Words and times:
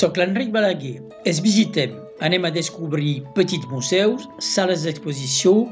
Soc 0.00 0.16
l'Enric 0.16 0.48
Balaguer. 0.48 1.02
Es 1.28 1.42
visitem. 1.44 1.92
Anem 2.24 2.46
a 2.48 2.50
descobrir 2.54 3.18
petits 3.36 3.66
museus, 3.68 4.22
sales 4.40 4.86
d'exposició, 4.86 5.66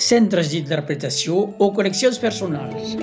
centres 0.00 0.48
d'interpretació 0.54 1.42
o 1.60 1.68
col·leccions 1.76 2.16
personals. 2.22 2.94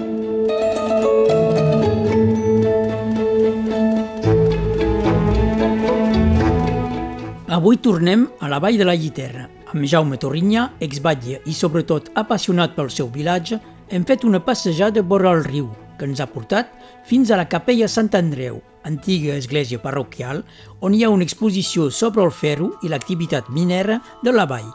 Avui 7.59 7.77
tornem 7.77 8.25
a 8.41 8.49
la 8.49 8.57
Vall 8.57 8.81
de 8.81 8.89
la 8.89 8.97
Lliterra. 8.97 9.45
Amb 9.75 9.85
Jaume 9.85 10.17
Torrinyà, 10.17 10.65
exbatlle 10.81 11.43
i 11.45 11.53
sobretot 11.53 12.09
apassionat 12.17 12.73
pel 12.73 12.89
seu 12.89 13.13
vilatge, 13.13 13.61
hem 13.93 14.09
fet 14.09 14.25
una 14.25 14.41
passejada 14.41 15.05
vora 15.05 15.37
el 15.37 15.45
riu, 15.45 15.69
que 16.01 16.09
ens 16.09 16.25
ha 16.25 16.31
portat 16.33 16.73
fins 17.05 17.29
a 17.29 17.37
la 17.37 17.45
capella 17.45 17.91
Sant 17.91 18.09
Andreu, 18.17 18.63
antiga 18.83 19.35
església 19.35 19.81
parroquial, 19.81 20.43
on 20.81 20.93
hi 20.95 21.03
ha 21.03 21.09
una 21.13 21.25
exposició 21.27 21.89
sobre 21.91 22.23
el 22.25 22.31
ferro 22.31 22.73
i 22.81 22.91
l'activitat 22.91 23.49
minera 23.49 24.01
de 24.23 24.33
la 24.35 24.45
vall. 24.49 24.69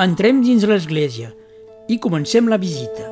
Entrem 0.00 0.40
dins 0.44 0.64
l'església 0.64 1.32
i 1.88 1.98
comencem 2.00 2.48
la 2.48 2.56
visita. 2.56 3.10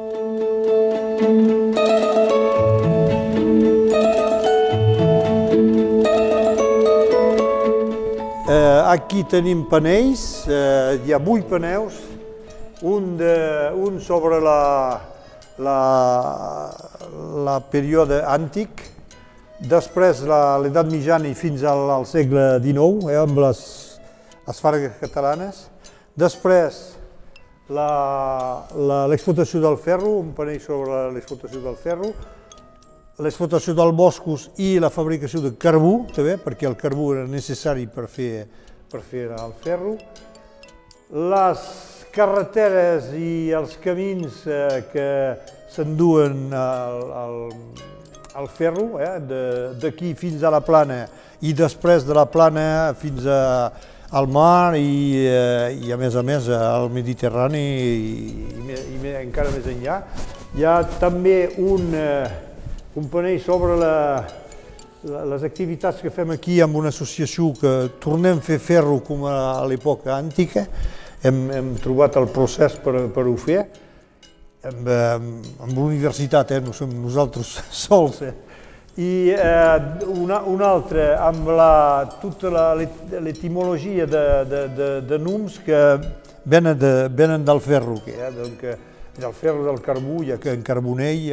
Eh, 8.51 8.83
aquí 8.91 9.23
tenim 9.30 9.67
panells, 9.71 10.47
eh, 10.49 10.99
hi 11.05 11.13
ha 11.13 11.21
vuit 11.23 11.45
paneus, 11.47 12.01
un, 12.83 13.17
de, 13.21 13.35
un 13.77 14.01
sobre 14.01 14.41
la, 14.43 15.01
la, 15.59 15.79
la 17.47 17.61
període 17.71 18.24
antic, 18.27 18.90
després 19.69 20.23
l'edat 20.25 20.89
mitjana 20.89 21.29
i 21.29 21.35
fins 21.37 21.65
al, 21.69 21.85
al 21.93 22.07
segle 22.09 22.55
XIX, 22.65 23.11
eh, 23.11 23.19
amb 23.21 23.41
les, 23.45 23.61
les 24.47 24.63
fargues 24.65 24.97
catalanes, 25.02 25.67
després 26.17 26.80
l'explotació 27.71 29.61
del 29.63 29.77
ferro, 29.79 30.17
un 30.19 30.33
panell 30.35 30.59
sobre 30.63 31.05
l'explotació 31.15 31.61
del 31.63 31.77
ferro, 31.79 32.11
l'explotació 33.21 33.77
dels 33.77 33.95
boscos 33.95 34.49
i 34.59 34.73
la 34.83 34.91
fabricació 34.91 35.43
de 35.45 35.52
carbó, 35.61 36.07
també, 36.17 36.39
perquè 36.41 36.67
el 36.67 36.79
carbó 36.80 37.13
era 37.15 37.29
necessari 37.29 37.87
per 37.87 38.09
fer, 38.09 38.47
per 38.91 39.05
fer 39.05 39.29
el 39.37 39.55
ferro. 39.63 39.95
Les 41.13 41.69
carreteres 42.15 43.13
i 43.15 43.52
els 43.55 43.77
camins 43.83 44.43
eh, 44.49 44.83
que 44.91 45.09
s'enduen 45.71 46.49
al, 46.57 47.02
al, 47.15 47.37
al 48.35 48.49
ferro, 48.49 48.99
eh, 49.01 49.19
d'aquí 49.81 50.15
fins 50.15 50.43
a 50.43 50.51
la 50.51 50.61
plana. 50.61 51.07
I 51.41 51.55
després 51.57 52.05
de 52.05 52.15
la 52.15 52.27
plana 52.29 52.95
fins 52.99 53.25
a, 53.27 53.71
al 54.11 54.29
mar 54.29 54.77
i, 54.77 55.25
eh, 55.25 55.79
i 55.87 55.93
a 55.93 55.97
més 55.97 56.17
a 56.17 56.23
més 56.27 56.49
al 56.53 56.91
Mediterrani 56.93 57.63
i, 57.63 57.97
i, 58.67 59.01
i 59.01 59.17
encara 59.23 59.53
més 59.55 59.67
enllà. 59.71 60.03
Hi 60.59 60.67
ha 60.67 60.77
també 61.01 61.55
un, 61.63 61.91
eh, 61.95 62.29
un 62.99 63.11
panell 63.11 63.41
sobre 63.43 63.77
la, 63.79 63.97
la, 65.06 65.25
les 65.34 65.45
activitats 65.47 66.03
que 66.03 66.12
fem 66.12 66.34
aquí 66.34 66.61
amb 66.61 66.77
una 66.81 66.91
associació 66.91 67.53
que 67.61 67.75
tornem 68.03 68.41
a 68.41 68.45
fer 68.45 68.59
ferro 68.62 68.99
com 69.06 69.25
a 69.31 69.37
l'època 69.71 70.17
antica, 70.17 70.67
hem, 71.23 71.47
hem 71.55 71.71
trobat 71.81 72.19
el 72.21 72.28
procés 72.34 72.77
per, 72.83 73.06
per 73.15 73.27
ho 73.28 73.37
fer, 73.39 73.62
amb, 74.66 74.89
amb 75.61 75.72
l'universitat, 75.75 76.53
eh, 76.53 76.61
no 76.61 76.75
som 76.77 76.93
nosaltres 77.03 77.56
sols, 77.84 78.22
eh. 78.22 78.34
i 79.00 79.31
eh, 79.33 80.05
una, 80.11 80.43
una 80.50 80.71
altra 80.75 81.15
amb 81.28 81.49
la, 81.56 81.72
tota 82.21 82.73
l'etimologia 82.77 84.07
de, 84.07 84.25
de, 84.51 84.62
de, 84.77 84.89
de 85.09 85.19
noms 85.23 85.59
que 85.65 85.81
venen, 86.45 86.77
de, 86.79 86.95
venen 87.09 87.45
del 87.45 87.61
ferro, 87.61 88.01
que, 88.05 88.17
eh, 88.17 88.33
donc, 88.37 88.65
del 89.21 89.34
ferro 89.34 89.65
del 89.65 89.81
carbó, 89.81 90.23
ja 90.25 90.39
que 90.41 90.53
en 90.53 90.63
Carbonell, 90.63 91.27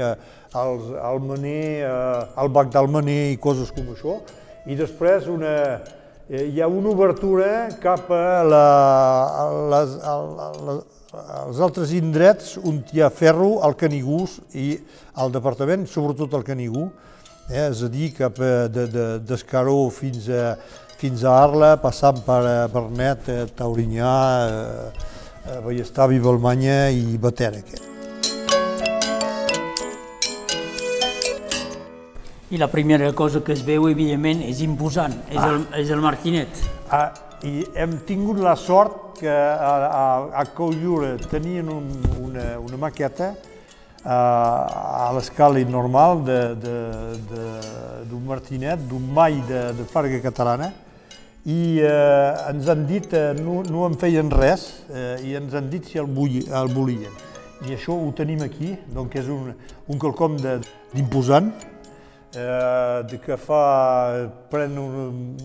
el, 0.55 0.81
el 0.97 1.21
maner, 1.21 1.85
eh, 1.85 2.41
el 2.41 2.49
bac 2.49 2.71
del 2.73 2.89
maner 2.91 3.21
i 3.33 3.39
coses 3.41 3.71
com 3.71 3.93
això. 3.93 4.19
I 4.67 4.75
després 4.75 5.27
una, 5.31 5.53
eh, 6.29 6.45
hi 6.51 6.61
ha 6.61 6.67
una 6.67 6.91
obertura 6.91 7.67
cap 7.81 8.11
a, 8.11 8.43
la, 8.43 8.65
a, 9.43 9.45
les, 9.73 9.97
a, 10.03 10.15
a, 10.15 10.49
a, 10.75 10.77
als 11.13 11.59
altres 11.63 11.93
indrets 11.95 12.57
on 12.59 12.81
hi 12.91 13.01
ha 13.01 13.09
ferro, 13.13 13.61
al 13.63 13.77
Canigús 13.79 14.37
i 14.57 14.73
al 15.15 15.31
departament, 15.31 15.87
sobretot 15.87 16.33
al 16.35 16.43
Canigú, 16.43 16.89
eh, 17.49 17.69
és 17.69 17.83
a 17.83 17.89
dir, 17.91 18.11
cap 18.17 18.35
d'Escaró 18.37 19.77
de, 19.85 19.91
de, 19.91 19.95
fins, 19.95 20.27
a, 20.29 20.55
fins 20.99 21.23
a 21.23 21.37
Arla, 21.43 21.75
passant 21.79 22.19
per, 22.25 22.41
per 22.73 22.87
Net, 22.91 23.29
Taurinyà, 23.55 24.15
eh, 24.47 25.61
Ballestà, 25.63 26.09
Vivalmanya 26.11 26.89
i 26.91 27.15
Batera. 27.17 27.63
I 32.47 32.57
la 32.59 32.67
primera 32.71 33.11
cosa 33.11 33.41
que 33.43 33.51
es 33.51 33.63
veu, 33.63 33.89
evidentment, 33.91 34.43
és 34.43 34.61
imposant, 34.63 35.15
és, 35.27 35.39
ah. 35.39 35.49
el, 35.51 35.65
és 35.81 35.89
el 35.91 36.03
Martinet. 36.03 36.61
Ah, 36.91 37.09
I 37.43 37.61
hem 37.75 37.99
tingut 38.07 38.39
la 38.39 38.55
sort 38.59 39.06
que 39.19 39.29
a, 39.29 39.73
a, 39.87 40.41
a 40.41 40.45
Colllura 40.53 41.17
tenien 41.29 41.69
un, 41.69 41.89
una, 42.21 42.59
una 42.59 42.77
maqueta 42.77 43.33
a, 44.03 44.17
a 45.07 45.13
l'escala 45.15 45.63
normal 45.65 46.21
d'un 48.07 48.23
Martinet, 48.27 48.79
d'un 48.87 49.07
mai 49.13 49.41
de, 49.47 49.73
de 49.77 49.85
farga 49.89 50.19
catalana, 50.21 50.71
i 51.47 51.79
eh, 51.79 52.49
ens 52.51 52.67
han 52.67 52.85
dit, 52.87 53.07
eh, 53.15 53.33
no, 53.39 53.61
no 53.63 53.85
en 53.87 53.95
feien 53.99 54.29
res, 54.31 54.83
eh, 54.91 55.15
i 55.23 55.35
ens 55.39 55.53
han 55.55 55.69
dit 55.71 55.85
si 55.87 55.99
el, 56.01 56.09
bull, 56.11 56.41
el 56.43 56.67
volien. 56.73 57.13
I 57.65 57.73
això 57.77 57.95
ho 57.95 58.11
tenim 58.15 58.43
aquí, 58.43 58.75
doncs 58.93 59.15
és 59.23 59.29
un, 59.31 59.53
un 59.87 60.01
quelcom 60.01 60.35
d'imposant, 60.37 61.53
eh, 62.35 63.03
de 63.09 63.19
que 63.23 63.37
fa, 63.37 64.27
pren 64.51 64.77
un, 64.77 65.37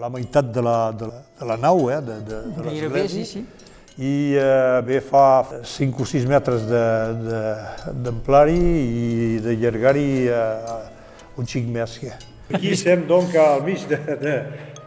la 0.00 0.10
meitat 0.10 0.50
de 0.52 0.62
la, 0.64 0.92
de, 0.92 1.10
de 1.38 1.46
la 1.46 1.56
nau, 1.56 1.90
eh, 1.90 2.00
de, 2.02 2.20
de, 2.26 2.40
de 2.56 2.66
l'església, 2.66 3.24
sí, 3.24 3.24
sí. 3.24 3.44
i 3.98 4.12
eh, 4.36 4.82
bé, 4.86 5.00
fa 5.00 5.44
5 5.62 6.02
o 6.02 6.08
6 6.08 6.26
metres 6.30 6.66
d'amplari 6.68 8.56
i 8.56 9.40
de 9.44 9.56
llargari 9.60 10.08
eh, 10.26 11.36
un 11.36 11.46
xic 11.46 11.68
més. 11.68 12.00
Aquí 12.52 12.72
estem, 12.72 13.06
doncs, 13.06 13.34
al 13.36 13.62
mig 13.66 13.86
de, 13.90 13.96
de, 13.96 14.34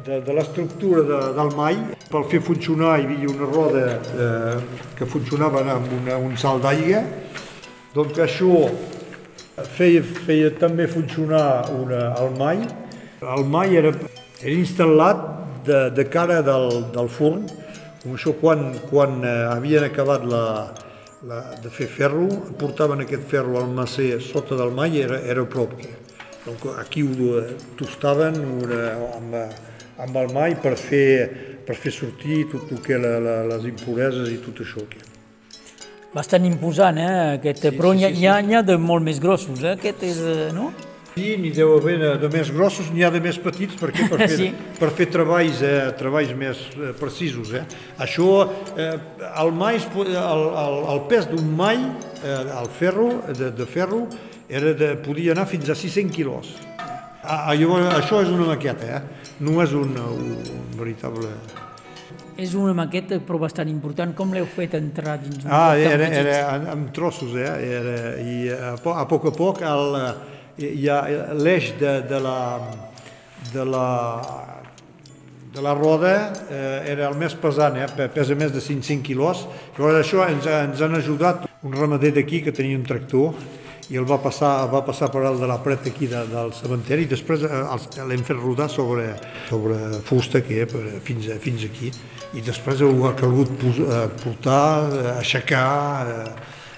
de, 0.06 0.21
de 0.25 0.33
l'estructura 0.33 1.03
de, 1.03 1.19
del 1.38 1.56
mai. 1.57 1.77
Per 2.09 2.23
fer 2.31 2.39
funcionar 2.41 2.95
hi 2.97 3.06
havia 3.06 3.29
una 3.29 3.50
roda 3.50 3.83
eh, 4.00 4.56
que 4.97 5.06
funcionava 5.06 5.61
amb 5.75 5.91
una, 6.00 6.17
un 6.17 6.38
salt 6.39 6.63
d'aigua. 6.66 7.03
Donc 7.94 8.17
això 8.23 8.69
feia, 9.75 10.03
feia 10.03 10.52
també 10.59 10.88
funcionar 10.88 11.70
una, 11.75 12.14
el 12.22 12.36
mai. 12.40 12.64
El 13.20 13.46
mai 13.52 13.75
era, 13.80 13.94
era 14.42 14.56
instal·lat 14.56 15.25
de, 15.68 15.80
de 15.96 16.06
cara 16.09 16.42
del, 16.46 16.70
del 16.96 17.09
forn, 17.12 17.47
com 18.03 18.16
això 18.16 18.34
quan, 18.40 18.69
quan 18.90 19.19
eh, 19.24 19.34
havien 19.52 19.86
acabat 19.90 20.24
la, 20.30 20.44
la, 21.28 21.42
de 21.64 21.72
fer 21.74 21.90
ferro, 21.92 22.28
portaven 22.59 23.03
aquest 23.03 23.28
ferro 23.28 23.59
al 23.59 23.74
macer 23.75 24.14
sota 24.24 24.58
del 24.59 24.72
mai, 24.75 25.02
era, 25.03 25.19
era 25.28 25.46
prop. 25.46 25.75
Donc 26.46 26.64
aquí 26.80 27.03
ho 27.03 27.44
tostaven 27.78 28.40
una, 28.40 28.84
amb, 29.18 29.36
amb 30.00 30.18
el 30.24 30.34
mai 30.34 30.56
per 30.56 30.78
fer, 30.80 31.59
per 31.68 31.75
fer 31.75 31.92
sortir 31.92 32.46
tot 32.52 32.72
el 32.72 32.81
que 32.86 32.98
la, 32.98 33.18
la, 33.19 33.38
les 33.52 33.68
impureses 33.74 34.31
i 34.31 34.40
tot 34.46 34.64
això. 34.64 34.88
Aquí. 34.88 35.19
Bastant 36.14 36.46
imposant, 36.50 36.97
eh, 36.97 37.09
aquest, 37.38 37.68
sí, 37.68 37.72
però 37.78 37.94
sí, 37.94 38.01
sí, 38.01 38.13
n'hi 38.18 38.25
ha, 38.25 38.39
sí. 38.42 38.56
ha 38.57 38.63
de 38.66 38.78
molt 38.81 39.06
més 39.06 39.19
grossos, 39.22 39.62
eh? 39.62 39.75
aquest 39.78 40.06
és, 40.07 40.22
eh, 40.25 40.48
no? 40.56 40.72
Sí, 41.13 41.36
n'hi 41.38 41.51
deu 41.54 41.75
haver 41.75 41.98
de, 42.00 42.10
de 42.22 42.30
més 42.33 42.50
grossos, 42.54 42.89
n'hi 42.94 43.04
ha 43.06 43.12
de 43.13 43.19
més 43.22 43.38
petits, 43.44 43.75
perquè 43.78 44.07
per 44.10 44.18
fer, 44.24 44.38
sí. 44.39 44.48
per 44.80 44.89
fer 44.95 45.10
treballs, 45.13 45.62
eh, 45.66 45.92
treballs 46.00 46.33
més 46.39 46.63
eh, 46.78 46.94
precisos. 46.98 47.54
Eh? 47.54 47.62
Això, 48.01 48.30
eh, 48.74 48.89
el, 49.30 49.54
mai, 49.54 49.78
el, 49.78 50.16
el, 50.16 50.80
el 50.95 51.04
pes 51.12 51.30
d'un 51.30 51.54
mai, 51.60 51.78
eh, 52.24 52.36
el 52.57 52.74
ferro, 52.80 53.12
de, 53.30 53.51
de 53.54 53.69
ferro, 53.69 54.06
era 54.50 54.74
de, 54.74 54.95
podia 55.06 55.38
anar 55.38 55.45
fins 55.51 55.69
a 55.69 55.78
600 55.78 56.16
quilos. 56.16 56.56
Ah, 57.22 57.54
llavors, 57.54 57.86
això 58.00 58.24
és 58.24 58.33
una 58.33 58.48
maqueta, 58.50 58.98
eh? 58.98 59.33
no 59.45 59.62
és 59.62 59.78
un, 59.78 59.94
un 59.94 60.78
veritable... 60.80 61.36
És 62.39 62.53
una 62.56 62.74
maqueta 62.77 63.19
però 63.25 63.39
bastant 63.41 63.69
important. 63.71 64.13
Com 64.15 64.33
l'heu 64.36 64.47
fet 64.50 64.77
entrar 64.80 65.18
dins 65.21 65.44
un 65.44 65.51
Ah, 65.51 65.74
era, 65.77 66.07
era 66.07 66.38
en, 66.74 66.88
trossos, 66.95 67.36
eh? 67.36 67.50
Era, 67.80 67.95
I 68.24 68.38
a, 68.56 68.75
poc, 68.81 68.95
a 68.95 69.07
poc 69.09 69.27
a 69.31 69.36
poc 69.36 69.63
el, 69.68 70.00
hi 70.69 70.88
ha 70.91 71.01
l'eix 71.36 71.74
de, 71.80 72.00
de 72.07 72.21
la, 72.24 72.38
de 73.53 73.65
la 73.68 73.88
de 75.50 75.62
la 75.65 75.74
roda 75.74 76.31
eh, 76.51 76.91
era 76.91 77.07
el 77.09 77.15
més 77.18 77.33
pesant, 77.33 77.77
eh, 77.81 78.09
pesa 78.13 78.36
més 78.38 78.51
de 78.53 78.62
500 78.62 79.01
quilos. 79.06 79.47
Llavors 79.77 80.03
això 80.03 80.27
ens, 80.30 80.45
ens 80.45 80.83
han 80.85 80.94
ajudat 80.95 81.47
un 81.65 81.74
ramader 81.74 82.13
d'aquí 82.15 82.44
que 82.45 82.53
tenia 82.56 82.77
un 82.77 82.85
tractor 82.85 83.33
i 83.89 83.97
el 83.97 84.06
va 84.06 84.19
passar, 84.21 84.69
va 84.69 84.83
passar 84.85 85.09
per 85.09 85.24
al 85.25 85.39
de 85.42 85.50
la 85.50 85.57
pret 85.65 85.88
aquí 85.89 86.07
de, 86.07 86.21
del 86.30 86.53
cementeri 86.53 87.07
i 87.07 87.09
després 87.09 87.44
eh, 87.47 88.06
l'hem 88.06 88.24
fet 88.27 88.38
rodar 88.38 88.69
sobre, 88.69 89.09
sobre 89.50 89.80
fusta 90.06 90.44
que 90.45 90.68
per, 90.69 90.85
fins, 91.06 91.31
a, 91.33 91.39
fins 91.42 91.65
aquí 91.65 91.89
i 92.38 92.44
després 92.46 92.81
ho 92.86 92.92
ha 93.08 93.16
calgut 93.18 93.52
eh, 93.66 94.06
portar, 94.22 94.64
eh, 94.94 95.12
aixecar, 95.18 96.06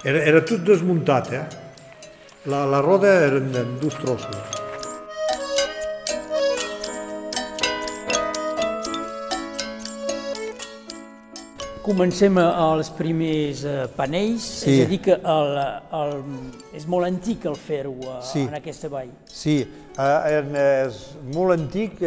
era, 0.03 0.23
era 0.23 0.41
tot 0.47 0.63
desmuntat, 0.63 1.31
eh? 1.35 1.45
La, 2.49 2.63
la 2.65 2.79
roda 2.81 3.11
eren 3.27 3.51
en 3.53 3.77
dos 3.81 3.97
trossos. 3.99 4.59
Comencem 11.81 12.37
als 12.39 12.91
primers 12.95 13.65
eh, 13.67 13.83
panells, 13.97 14.45
sí. 14.63 14.77
és 14.77 14.85
a 14.85 14.89
dir 14.89 15.01
que 15.03 15.17
el, 15.19 15.55
el, 15.99 16.15
és 16.77 16.87
molt 16.89 17.09
antic 17.09 17.45
el 17.49 17.59
fer-ho 17.59 17.97
eh, 17.99 18.17
sí. 18.25 18.45
en 18.47 18.55
aquesta 18.61 18.89
vall. 18.93 19.11
Sí, 19.27 19.59
eh, 19.99 20.41
és 20.63 21.03
molt 21.35 21.57
antic. 21.59 21.99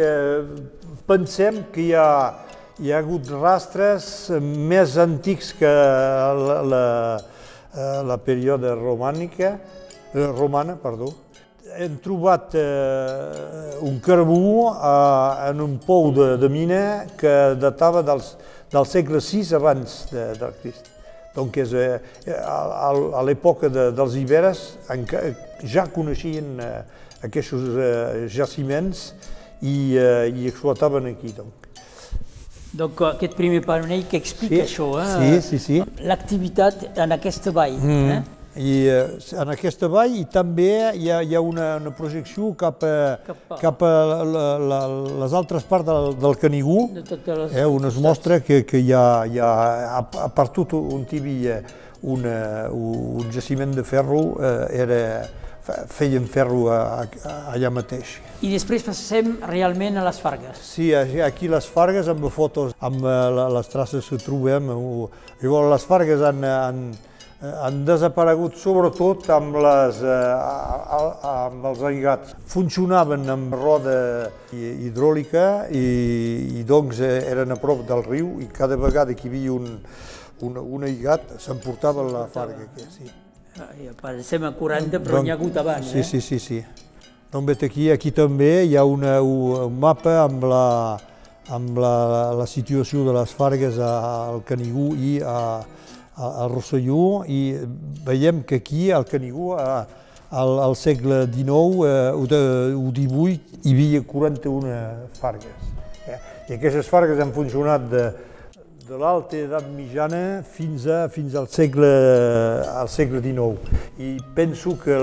Pensem 1.05 1.61
que 1.75 1.85
hi 1.85 1.91
ha, 1.93 2.09
hi 2.79 2.91
ha 2.91 2.97
hagut 2.99 3.29
rastres 3.31 4.05
més 4.41 4.97
antics 4.99 5.53
que 5.55 5.69
la, 5.69 6.57
la, 6.67 6.81
la 8.03 8.17
període 8.19 8.73
romànica, 8.75 9.53
romana, 10.35 10.75
perdó. 10.81 11.13
Hem 11.75 11.95
trobat 12.03 12.55
eh, 12.59 13.79
un 13.83 13.97
carbú 14.03 14.67
eh, 14.71 15.49
en 15.49 15.63
un 15.63 15.77
pou 15.83 16.11
de, 16.15 16.35
de 16.39 16.49
mina 16.51 16.83
que 17.19 17.55
datava 17.59 18.03
dels 18.03 18.33
del 18.71 18.87
segle 18.89 19.19
VI 19.23 19.43
abans 19.55 19.97
de, 20.11 20.29
de 20.39 20.51
Crist. 20.61 20.91
Donc 21.35 21.57
és, 21.59 21.71
eh, 21.75 21.99
a, 22.35 22.91
a 23.19 23.23
l'època 23.27 23.69
de, 23.71 23.89
dels 23.95 24.15
Iberes 24.19 24.65
ja 25.63 25.87
coneixien 25.95 26.57
eh, 26.63 26.73
aquests 27.27 27.53
eh, 27.55 28.25
jaciments 28.31 29.09
i, 29.61 29.95
eh, 29.99 30.31
i 30.31 30.49
explotaven 30.51 31.11
aquí. 31.11 31.35
Donc. 31.35 31.64
Donc 32.75 33.01
aquest 33.07 33.35
primer 33.37 33.61
panell 33.63 34.03
que 34.09 34.19
explica 34.19 34.57
sí, 34.57 34.63
això, 34.65 34.89
eh? 34.99 35.11
sí, 35.39 35.41
sí, 35.47 35.59
sí. 35.63 35.83
l'activitat 36.03 36.89
en 36.99 37.15
aquesta 37.15 37.53
vall. 37.55 37.77
Mm. 37.79 38.17
Eh? 38.17 38.23
I 38.55 38.73
eh, 38.87 38.99
en 39.41 39.51
aquesta 39.51 39.87
vall 39.91 40.13
i 40.15 40.23
també 40.31 40.69
hi 40.95 41.09
ha, 41.11 41.21
hi 41.23 41.35
ha 41.35 41.41
una, 41.43 41.73
una 41.81 41.91
projecció 41.95 42.53
cap 42.59 42.83
a, 42.87 42.95
cap 43.25 43.51
a, 43.51 43.57
cap 43.59 43.81
a 43.83 43.93
la, 44.23 44.45
la, 44.71 44.81
les 45.23 45.35
altres 45.35 45.67
parts 45.67 45.87
del, 45.89 46.13
del 46.21 46.37
Canigú, 46.39 46.77
de 46.95 47.39
les 47.41 47.55
eh, 47.55 47.65
on 47.67 47.87
es 47.91 47.99
mostra 47.99 48.39
que, 48.39 48.61
que 48.67 48.79
hi 48.79 48.93
ha, 48.95 49.07
hi 49.27 49.41
ha 49.43 49.55
a, 49.99 50.05
a 50.27 50.29
part 50.35 50.55
tot 50.55 50.77
on 50.79 51.03
hi 51.03 51.19
havia 51.19 51.59
una, 52.05 52.37
un 52.71 53.27
jaciment 53.33 53.75
de 53.75 53.83
ferro, 53.83 54.21
eh, 54.39 54.55
era, 54.85 55.01
feien 55.89 56.27
ferro 56.29 56.67
a, 56.69 56.79
a, 57.03 57.33
allà 57.55 57.71
mateix. 57.73 58.19
I 58.45 58.51
després 58.53 58.85
passem 58.85 59.35
realment 59.49 59.97
a 59.97 60.05
les 60.05 60.19
Fargues. 60.21 60.61
Sí, 60.61 60.91
aquí 60.93 61.49
les 61.51 61.67
Fargues 61.71 62.09
amb 62.11 62.27
fotos, 62.33 62.75
amb 62.79 63.05
eh, 63.05 63.17
les 63.55 63.71
traces 63.71 64.07
que 64.09 64.21
trobem. 64.21 64.69
Llavors 65.41 65.71
les 65.73 65.87
Fargues 65.89 66.23
han, 66.25 66.45
han, 66.45 66.81
han 67.41 67.81
desaparegut 67.87 68.57
sobretot 68.61 69.29
amb, 69.33 69.57
les, 69.65 70.01
eh, 70.05 71.27
amb 71.31 71.69
els 71.71 71.83
aigats. 71.91 72.37
Funcionaven 72.53 73.27
amb 73.33 73.57
roda 73.57 73.97
hidròlica 74.53 75.67
i, 75.73 75.85
i 76.61 76.65
doncs 76.67 77.01
eh, 77.01 77.19
eren 77.33 77.55
a 77.55 77.59
prop 77.61 77.85
del 77.87 78.05
riu 78.05 78.35
i 78.43 78.49
cada 78.53 78.77
vegada 78.79 79.17
que 79.17 79.29
hi 79.29 79.33
havia 79.33 79.57
un, 79.57 79.77
un, 80.45 80.57
un 80.79 80.89
aigat 80.89 81.37
s'emportava 81.41 82.05
la 82.09 82.27
farga. 82.31 82.69
Que, 82.75 82.89
sí. 82.91 83.11
Ah, 83.55 84.11
estem 84.19 84.43
a 84.43 84.51
40 84.51 84.99
però 84.99 85.21
n'hi 85.23 85.31
ha 85.31 85.35
hagut 85.37 85.55
abans. 85.57 85.87
Sí, 85.87 85.99
eh? 85.99 86.03
sí, 86.03 86.19
sí. 86.19 86.39
sí. 86.39 86.63
Doncs 87.31 87.63
aquí, 87.63 87.89
aquí 87.91 88.11
també 88.11 88.65
hi 88.65 88.75
ha 88.75 88.83
una, 88.83 89.21
un 89.23 89.77
mapa 89.79 90.17
amb 90.25 90.43
la, 90.47 90.65
amb 91.55 91.79
la, 91.79 91.95
la 92.35 92.45
situació 92.47 93.05
de 93.07 93.15
les 93.15 93.31
fargues 93.35 93.79
al 93.79 94.41
Canigú 94.47 94.89
i 94.95 95.17
a, 95.23 95.39
al 96.15 96.51
Rosselló 96.51 97.23
i 97.31 97.55
veiem 98.05 98.43
que 98.43 98.59
aquí, 98.59 98.89
al 98.91 99.07
Canigó, 99.07 99.55
al, 99.55 100.59
al 100.67 100.75
segle 100.75 101.23
XIX 101.31 101.47
eh, 101.87 102.11
o, 102.11 102.27
de, 102.27 102.41
o 102.75 102.91
XVIII, 102.91 103.59
hi 103.63 103.73
havia 103.73 104.03
41 104.03 104.77
fargues. 105.19 105.73
Eh? 106.07 106.19
I 106.49 106.57
aquestes 106.59 106.91
fargues 106.91 107.23
han 107.23 107.31
funcionat 107.35 107.87
de, 107.91 108.05
de 108.85 108.97
l'alta 109.01 109.33
edat 109.41 109.65
mitjana 109.73 110.43
fins, 110.45 110.83
a, 110.85 111.07
fins 111.09 111.33
al, 111.33 111.47
segle, 111.49 111.87
al 112.69 112.89
segle 112.91 113.17
XIX. 113.23 113.71
I 113.97 114.11
penso 114.35 114.75
que 114.77 114.99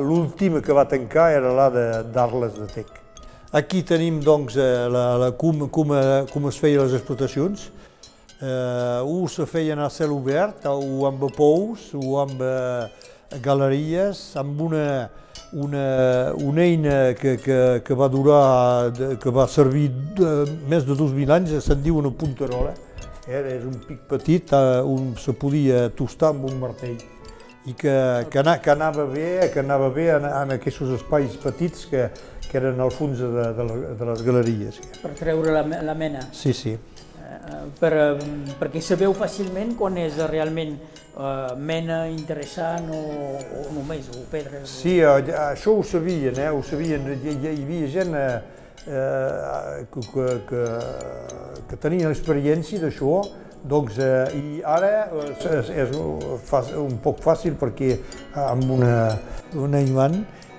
l'última 0.00 0.62
que 0.64 0.72
va 0.72 0.86
tancar 0.88 1.26
era 1.34 1.52
la 1.52 1.66
d'Arles 2.00 2.54
de, 2.56 2.64
de 2.64 2.72
Tec. 2.78 2.96
Aquí 3.52 3.82
tenim 3.84 4.22
doncs, 4.24 4.56
eh, 4.56 4.88
la, 4.88 5.04
la, 5.20 5.30
com, 5.36 5.66
com, 5.68 5.92
com 6.32 6.48
es 6.48 6.62
feien 6.62 6.86
les 6.86 6.96
explotacions 6.96 7.68
eh, 8.40 9.04
o 9.04 9.28
se 9.28 9.44
feien 9.44 9.84
a 9.84 9.92
cel 9.92 10.16
obert, 10.16 10.64
o 10.64 11.04
amb 11.10 11.28
pous, 11.36 11.90
o 11.92 12.16
amb 12.24 12.40
eh, 12.40 12.88
galeries, 13.44 14.30
amb 14.40 14.64
una, 14.70 14.84
una, 15.52 15.88
una 16.40 16.64
eina 16.64 17.00
que, 17.20 17.36
que, 17.42 17.58
que 17.84 17.94
va 17.98 18.08
durar, 18.08 18.94
que 19.20 19.34
va 19.34 19.50
servir 19.50 19.90
de, 20.16 20.38
més 20.72 20.88
de 20.88 20.96
2.000 20.96 21.36
anys, 21.36 21.58
se'n 21.66 21.84
diu 21.84 22.00
una 22.00 22.16
punterola. 22.16 22.78
Era, 23.30 23.54
és 23.54 23.64
un 23.66 23.78
pic 23.86 24.02
petit 24.10 24.52
eh, 24.56 24.80
on 24.82 25.14
se 25.20 25.34
podia 25.38 25.86
tostar 25.94 26.32
amb 26.34 26.48
un 26.50 26.58
martell 26.58 26.98
i 27.68 27.76
que, 27.76 27.94
que, 28.32 28.42
que 28.64 28.72
anava 28.72 29.04
bé, 29.06 29.50
que 29.52 29.62
anava 29.62 29.90
bé 29.94 30.08
en, 30.16 30.26
en 30.26 30.56
aquests 30.56 30.96
espais 30.96 31.36
petits 31.38 31.86
que, 31.90 32.08
que 32.48 32.58
eren 32.58 32.80
al 32.82 32.90
fons 32.90 33.20
de, 33.22 33.50
de, 33.54 33.68
de 34.00 34.08
les 34.10 34.24
galeries. 34.26 34.80
Per 35.02 35.12
treure 35.18 35.54
la, 35.54 35.62
la 35.84 35.94
mena. 35.94 36.24
Sí, 36.34 36.56
sí 36.56 36.74
per, 37.80 37.92
perquè 38.60 38.82
sabeu 38.84 39.12
fàcilment 39.16 39.74
quan 39.78 39.98
és 40.00 40.18
realment 40.30 40.74
uh, 40.76 41.52
mena 41.56 42.02
interessant 42.10 42.90
o, 42.94 43.02
o 43.60 43.66
només, 43.74 44.10
o 44.14 44.24
pedres? 44.32 44.70
Sí, 44.82 44.98
o... 45.04 45.16
això 45.50 45.76
ho 45.78 45.84
sabien, 45.86 46.38
eh? 46.38 46.50
ho 46.50 46.62
sabien, 46.66 47.06
hi, 47.16 47.36
hi 47.36 47.52
havia 47.52 47.90
gent 47.92 48.16
eh, 48.18 48.26
eh, 48.86 49.86
que, 49.92 50.26
que, 50.48 50.64
que 51.70 51.78
tenia 51.78 52.10
experiència 52.10 52.82
d'això, 52.82 53.20
doncs, 53.70 53.98
eh, 54.00 54.26
i 54.36 54.60
ara 54.66 54.90
és, 55.38 55.70
és 55.84 55.94
un 55.94 56.96
poc 57.04 57.20
fàcil 57.22 57.56
perquè 57.60 57.96
amb 58.48 58.70
una, 58.78 58.94
una 59.54 59.82
imant 59.84 60.16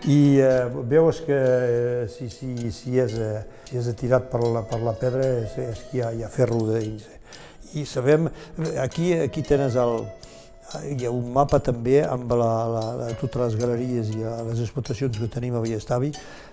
i 0.10 0.40
eh, 0.42 0.68
veus 0.90 1.22
que 1.26 1.38
eh, 1.38 2.06
si, 2.10 2.30
si, 2.30 2.72
si, 2.74 2.98
és, 3.02 3.18
eh, 3.18 3.42
si 3.70 3.78
és 3.82 3.90
atirat 3.92 4.30
per 4.32 4.42
la, 4.46 4.64
per 4.70 4.82
la 4.86 4.96
pedra 4.98 5.26
és, 5.42 5.58
és 5.62 5.84
que 5.90 6.00
hi 6.00 6.06
ha, 6.06 6.14
hi 6.16 6.24
ha 6.26 6.32
ferro 6.32 6.64
dins. 6.72 7.06
I 7.78 7.86
sabem, 7.88 8.28
aquí, 8.84 9.14
aquí 9.16 9.44
tens 9.48 9.78
el, 9.80 10.02
hi 10.80 11.06
ha 11.06 11.12
un 11.12 11.32
mapa 11.34 11.60
també 11.64 12.00
amb 12.06 12.32
la, 12.32 12.52
la, 12.72 12.84
la, 13.00 13.10
totes 13.20 13.42
les 13.42 13.58
galeries 13.60 14.12
i 14.16 14.22
les 14.22 14.62
explotacions 14.64 15.18
que 15.18 15.30
tenim 15.32 15.56
a 15.58 15.64
Vallestavi. 15.64 16.12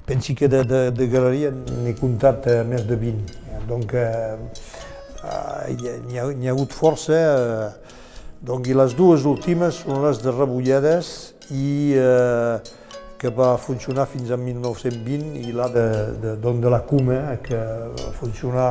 Pensi 0.09 0.35
que 0.39 0.49
de, 0.51 0.65
de, 0.67 0.81
de 0.95 1.09
galeria 1.13 1.53
n'he 1.53 1.95
comptat 1.99 2.49
eh, 2.51 2.63
més 2.67 2.87
de 2.89 2.99
20. 2.99 3.37
Donc, 3.69 3.95
eh, 3.95 4.37
hi, 5.23 5.77
ha, 5.77 5.95
hi, 5.95 6.19
ha, 6.19 6.27
hi 6.33 6.49
ha 6.49 6.57
hagut 6.57 6.75
força. 6.75 7.19
Eh, 7.19 7.95
donc, 8.49 8.69
I 8.71 8.77
les 8.79 8.95
dues 8.99 9.27
últimes 9.27 9.83
són 9.85 10.03
les 10.07 10.21
de 10.23 10.35
Rebolledes 10.35 11.15
i 11.51 11.95
eh, 11.99 12.59
que 13.19 13.31
va 13.35 13.57
funcionar 13.59 14.07
fins 14.07 14.31
a 14.31 14.39
1920 14.39 15.43
i 15.43 15.53
la 15.53 15.67
de, 15.75 15.87
de, 16.23 16.35
de, 16.39 16.53
de 16.63 16.71
la 16.71 16.81
Cuma, 16.87 17.19
que 17.43 17.59
va 17.59 18.13
funcionar, 18.15 18.71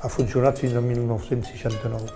ha 0.00 0.08
funcionat 0.08 0.58
fins 0.58 0.76
a 0.76 0.80
1969. 0.80 2.08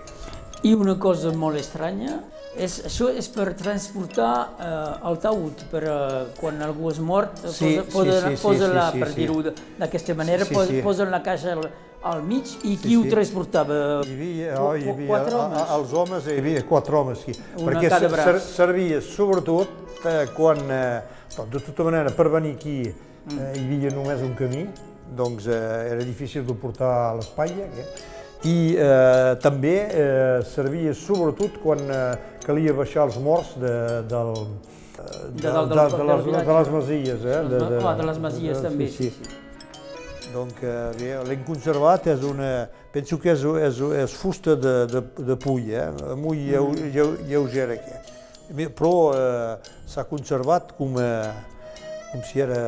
I 0.65 0.73
una 0.75 0.97
cosa 0.99 1.31
molt 1.37 1.61
estranya, 1.61 2.17
és, 2.59 2.79
això 2.88 3.09
és 3.15 3.29
per 3.33 3.53
transportar 3.59 4.33
eh, 4.59 5.09
el 5.11 5.19
taüt, 5.23 5.65
per 5.73 5.83
eh, 5.87 6.23
quan 6.38 6.62
algú 6.65 6.91
és 6.93 7.00
mort, 7.03 7.37
sí, 7.47 7.77
posa, 7.79 7.91
posa, 7.93 8.17
sí, 8.21 8.37
sí, 8.37 8.43
posa 8.43 8.65
sí, 8.65 8.73
la, 8.75 8.87
sí, 8.93 9.03
per 9.03 9.11
sí. 9.12 9.19
dir-ho 9.21 9.43
d'aquesta 9.79 10.17
manera, 10.19 10.49
sí, 10.49 10.57
posa, 10.57 10.73
sí. 10.73 10.83
posen 10.85 11.12
la 11.15 11.23
caixa 11.27 11.55
al, 11.55 11.69
al 12.12 12.25
mig 12.27 12.50
i 12.62 12.75
qui 12.77 12.93
sí, 12.93 12.97
ho 12.99 13.05
transportava? 13.11 13.79
Hi 14.07 14.17
havia, 14.17 14.57
oh, 14.62 14.73
hi 14.75 14.91
havia 14.93 15.11
quatre 15.12 15.38
homes? 15.38 15.62
A, 15.62 15.79
els 15.79 15.95
homes 16.03 16.29
hi 16.29 16.38
havia 16.43 16.65
quatre 16.69 17.00
homes, 17.00 17.25
sí, 17.25 17.38
Una 17.62 17.79
perquè 17.79 18.37
servia 18.49 19.00
sobretot 19.05 20.05
eh, 20.05 20.27
quan 20.37 20.62
eh, 20.67 20.85
doncs, 21.37 21.50
de 21.57 21.65
tota 21.71 21.88
manera, 21.91 22.15
per 22.15 22.29
venir 22.35 22.57
aquí 22.59 22.79
eh, 22.88 23.50
hi 23.55 23.65
havia 23.65 23.95
només 23.95 24.23
un 24.27 24.35
camí, 24.38 24.67
doncs 25.19 25.49
eh, 25.49 25.59
era 25.95 26.05
difícil 26.05 26.47
de 26.47 26.57
portar 26.59 26.93
a 27.09 27.12
l'espatlla, 27.19 27.69
eh? 27.79 28.17
i 28.47 28.77
eh, 28.79 29.35
també 29.43 29.75
eh, 29.91 30.43
servia 30.47 30.93
sobretot 30.95 31.59
quan 31.62 31.81
eh, 31.91 32.03
calia 32.49 32.73
baixar 32.73 33.05
els 33.09 33.19
morts 33.21 33.52
de, 33.61 33.75
del, 34.09 34.33
de, 34.97 35.05
de, 35.05 35.50
de, 35.52 35.52
de, 35.52 35.75
de, 35.75 36.07
les, 36.09 36.47
de 36.49 36.57
les 36.57 36.73
masies. 36.73 37.26
Eh? 37.28 37.43
De, 37.52 37.61
de, 37.61 37.83
ah, 37.85 37.95
de 37.99 38.09
les 38.09 38.23
masies 38.25 38.64
també. 38.64 38.88
Sí, 38.95 39.12
sí. 39.12 39.37
Donc, 40.33 40.61
eh, 40.61 41.17
l'hem 41.25 41.45
conservat, 41.47 42.09
és 42.12 42.25
una, 42.28 42.69
penso 42.93 43.17
que 43.21 43.33
és, 43.33 43.45
és, 43.69 43.81
és 44.02 44.17
fusta 44.17 44.57
de, 44.61 44.75
de, 44.90 45.02
de 45.31 45.37
pull, 45.40 45.71
eh? 45.73 45.88
molt 46.21 46.37
lleu, 46.37 46.73
lleu, 46.93 47.14
lleugera. 47.28 47.78
Aquí. 47.78 48.67
però 48.76 48.93
eh, 49.12 49.71
s'ha 49.88 50.05
conservat 50.09 50.75
com, 50.76 50.99
eh, 51.00 51.33
com, 52.12 52.23
si 52.28 52.45
era, 52.45 52.61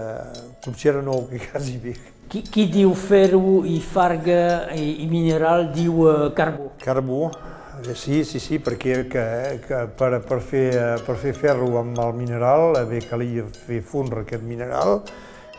com 0.64 0.76
si 0.76 0.88
era 0.88 1.04
nou, 1.04 1.26
que 1.28 1.40
quasi 1.50 1.76
bé. 1.80 1.94
Qui, 2.30 2.44
qui 2.46 2.66
diu 2.70 2.94
ferro 2.94 3.64
i 3.66 3.80
farga 3.82 4.70
i, 4.76 5.02
i 5.04 5.06
mineral 5.10 5.72
diu 5.74 6.04
uh, 6.06 6.28
carbó? 6.36 6.70
Carbó, 6.78 7.24
eh, 7.28 7.59
sí, 7.94 8.24
sí, 8.24 8.40
sí, 8.40 8.58
perquè 8.58 9.04
que, 9.10 9.24
que 9.64 9.80
per, 9.98 10.20
per, 10.26 10.38
fer, 10.40 10.70
per 11.06 11.16
fer 11.20 11.32
ferro 11.36 11.68
amb 11.80 11.98
el 12.02 12.14
mineral 12.18 12.76
eh, 12.80 12.84
bé 12.88 13.00
calia 13.08 13.44
fer 13.44 13.80
fondre 13.86 14.24
aquest 14.24 14.44
mineral. 14.46 15.00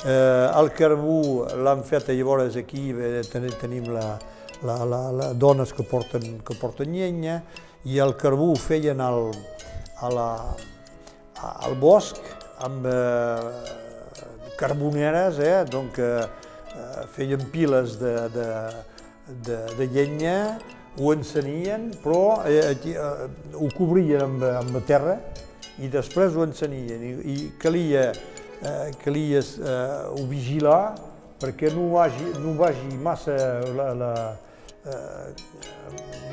Eh, 0.01 0.47
el 0.57 0.71
carbó 0.77 1.47
l'han 1.61 1.83
fet 1.87 2.09
llavors 2.13 2.57
aquí, 2.57 2.91
bé, 2.97 3.21
tenim 3.31 3.91
la, 3.93 4.17
la, 4.65 4.77
la, 4.85 5.01
la, 5.11 5.31
dones 5.33 5.73
que 5.73 5.85
porten, 5.87 6.39
que 6.45 6.57
porten 6.57 6.93
llenya, 6.93 7.41
i 7.85 7.97
el 8.01 8.15
carbó 8.17 8.51
ho 8.53 8.59
feien 8.59 9.01
al, 9.01 9.31
a 10.01 10.11
la, 10.13 10.29
al 11.51 11.79
bosc 11.81 12.21
amb 12.65 12.85
eh, 12.85 14.53
carboneres, 14.57 15.41
eh, 15.41 15.57
doncs, 15.69 15.97
eh, 15.99 16.41
Eh, 16.71 17.05
feien 17.11 17.41
piles 17.51 17.97
de, 17.99 18.13
de, 18.31 18.47
de, 19.43 19.57
de 19.75 19.87
llenya, 19.91 20.57
ho 21.00 21.13
encenien, 21.13 21.89
però 22.03 22.43
eh, 22.45 22.75
eh, 22.75 23.00
ho 23.55 23.69
cobrien 23.77 24.25
amb, 24.25 24.43
amb 24.43 24.75
la 24.75 24.83
terra 24.88 25.15
i 25.79 25.88
després 25.91 26.36
ho 26.36 26.43
encenien 26.43 27.03
i, 27.03 27.13
i 27.31 27.36
calia, 27.62 28.10
eh, 28.60 28.91
calia 29.03 29.39
eh, 29.39 30.12
ho 30.12 30.25
vigilar 30.29 30.83
perquè 31.41 31.71
no 31.74 31.88
vagi, 31.95 32.27
no 32.43 32.53
vagi 32.60 32.98
massa 33.01 33.33
la, 33.71 33.88
la, 33.98 34.12
eh, 34.86 35.33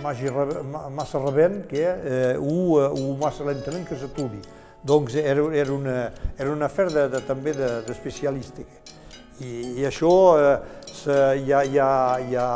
massa 0.03 1.23
rebent 1.23 1.63
que 1.71 1.85
eh, 1.87 2.37
o, 2.37 2.83
o 2.83 3.17
massa 3.21 3.47
lentament 3.49 3.87
que 3.89 3.97
s'aturi. 3.97 4.43
Doncs 4.89 5.17
era, 5.19 5.43
era, 5.55 5.73
una, 5.73 5.97
era 6.37 6.53
una 6.53 6.69
afer 6.69 6.91
de, 6.93 7.09
de, 7.11 7.23
també 7.27 7.55
d'especialística. 7.57 8.77
De, 8.85 9.47
i, 9.47 9.81
i 9.81 9.87
això 9.87 10.13
eh, 10.39 10.55
hi, 11.39 11.53
ha, 11.55 11.65
hi 12.19 12.37
ha 12.39 12.49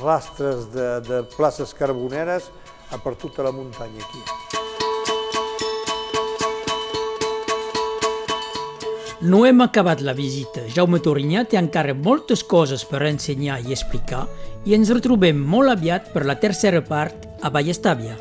rastres 0.00 0.70
de, 0.72 0.88
de 1.06 1.22
places 1.36 1.74
carboneres 1.74 2.50
per 3.02 3.14
tota 3.16 3.42
la 3.46 3.52
muntanya 3.52 4.02
aquí. 4.04 4.22
No 9.22 9.44
hem 9.46 9.60
acabat 9.62 10.00
la 10.02 10.16
visita. 10.18 10.64
Jaume 10.66 10.98
Torinyà 10.98 11.44
té 11.46 11.54
encara 11.60 11.94
moltes 11.94 12.42
coses 12.42 12.82
per 12.82 13.04
ensenyar 13.06 13.60
i 13.62 13.70
explicar 13.70 14.24
i 14.66 14.74
ens 14.74 14.90
retrobem 14.90 15.38
molt 15.38 15.70
aviat 15.70 16.08
per 16.10 16.24
la 16.26 16.34
tercera 16.42 16.80
part 16.82 17.28
a 17.38 17.52
Vallestàvia. 17.54 18.16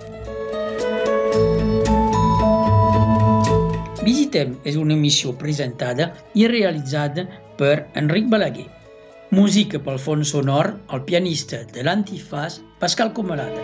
Visitem 4.06 4.60
és 4.62 4.77
una 4.77 4.94
emissió 4.94 5.34
presentada 5.38 6.12
i 6.38 6.46
realitzada 6.50 7.25
per 7.58 7.88
Enric 7.98 8.30
Balaguer. 8.30 8.80
Música 9.31 9.79
pel 9.79 9.95
fons 10.05 10.33
sonor, 10.33 10.67
el 10.95 11.05
pianista 11.07 11.61
de 11.71 11.85
l'antifàs 11.88 12.57
Pascal 12.83 13.13
Comalada. 13.15 13.63